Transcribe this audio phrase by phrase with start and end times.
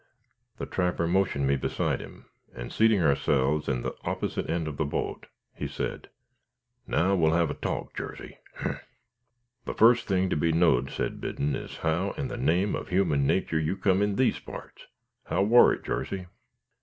[0.57, 4.83] The trapper motioned me beside him, and seating ourselves in the opposite end of the
[4.83, 6.09] boat he said:
[6.87, 8.77] "Now we'll have a talk, Jarsey, ogh!"
[9.65, 13.27] "The first thing to be knowed," said Biddon, "is how in the name of human
[13.27, 14.87] natur you come in these parts.
[15.25, 16.25] How war it, Jarsey?"